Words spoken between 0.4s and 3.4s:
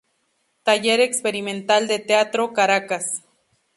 Taller Experimental de Teatro, Caracas.